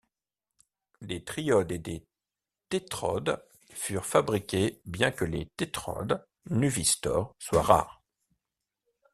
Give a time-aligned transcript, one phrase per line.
[1.03, 2.03] Des triodes et des
[2.69, 3.39] tétrodes
[3.71, 8.01] furent fabriquées bien que les tétrodes nuvistor soient rares.